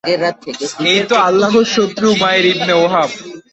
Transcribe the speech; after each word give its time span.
এই 0.91 1.01
তো 1.09 1.15
আল্লাহর 1.27 1.65
শত্রু 1.75 2.05
উমাইর 2.13 2.45
ইবনে 2.53 2.73
ওহাব। 2.75 3.09